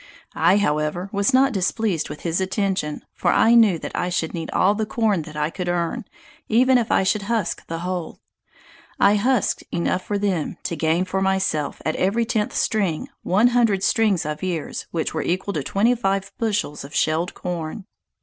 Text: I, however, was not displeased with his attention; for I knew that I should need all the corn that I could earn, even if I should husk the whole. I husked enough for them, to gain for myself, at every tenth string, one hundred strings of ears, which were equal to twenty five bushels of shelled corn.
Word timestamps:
I, 0.33 0.57
however, 0.57 1.11
was 1.13 1.31
not 1.31 1.51
displeased 1.53 2.09
with 2.09 2.21
his 2.21 2.41
attention; 2.41 3.05
for 3.13 3.31
I 3.31 3.53
knew 3.53 3.77
that 3.77 3.91
I 3.93 4.09
should 4.09 4.33
need 4.33 4.49
all 4.49 4.73
the 4.73 4.87
corn 4.87 5.21
that 5.21 5.37
I 5.37 5.51
could 5.51 5.69
earn, 5.69 6.05
even 6.49 6.79
if 6.79 6.91
I 6.91 7.03
should 7.03 7.21
husk 7.29 7.67
the 7.67 7.81
whole. 7.81 8.19
I 8.99 9.13
husked 9.13 9.63
enough 9.71 10.03
for 10.03 10.17
them, 10.17 10.57
to 10.63 10.75
gain 10.75 11.05
for 11.05 11.21
myself, 11.21 11.83
at 11.85 11.95
every 11.97 12.25
tenth 12.25 12.55
string, 12.55 13.09
one 13.21 13.49
hundred 13.49 13.83
strings 13.83 14.25
of 14.25 14.41
ears, 14.41 14.87
which 14.89 15.13
were 15.13 15.21
equal 15.21 15.53
to 15.53 15.61
twenty 15.61 15.93
five 15.93 16.31
bushels 16.39 16.83
of 16.83 16.95
shelled 16.95 17.35
corn. 17.35 17.85